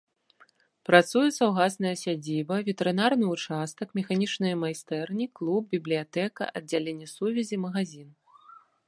Працуе 0.89 1.27
саўгасная 1.39 1.91
сядзіба, 2.03 2.55
ветэрынарны 2.69 3.25
ўчастак, 3.35 3.87
механічныя 3.99 4.55
майстэрні, 4.63 5.25
клуб, 5.41 5.63
бібліятэка, 5.75 6.43
аддзяленне 6.61 7.07
сувязі, 7.15 7.55
магазін. 7.69 8.09